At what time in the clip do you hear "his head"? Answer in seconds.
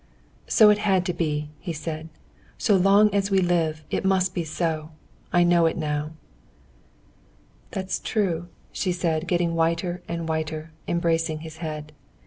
11.41-11.91